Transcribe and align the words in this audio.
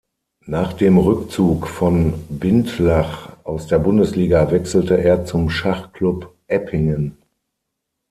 Nach 0.47 0.73
dem 0.73 0.97
Rückzug 0.97 1.67
von 1.67 2.25
Bindlach 2.27 3.37
aus 3.43 3.67
der 3.67 3.77
Bundesliga 3.77 4.49
wechselte 4.49 4.97
er 4.97 5.25
zum 5.25 5.51
"Schachclub 5.51 6.35
Eppingen". 6.47 7.19